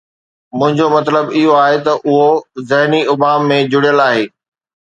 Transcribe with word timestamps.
منهنجو 0.59 0.87
مطلب 0.97 1.25
اهو 1.37 1.51
آهي 1.65 1.77
ته 1.85 1.93
اهو 2.09 2.27
ذهني 2.69 3.01
ابهام 3.13 3.41
۾ 3.55 3.59
جڙيل 3.71 3.97
آهي. 4.09 4.23